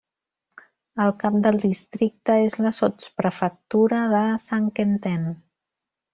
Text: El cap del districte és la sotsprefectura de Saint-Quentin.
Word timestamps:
El 1.03 1.11
cap 1.23 1.35
del 1.43 1.59
districte 1.65 2.37
és 2.47 2.57
la 2.67 2.71
sotsprefectura 2.77 4.01
de 4.15 4.23
Saint-Quentin. 4.47 5.31